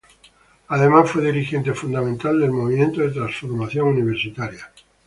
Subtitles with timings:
[0.69, 4.71] Además, fue dirigente fundamental del Movimiento de Transformación Universitaria.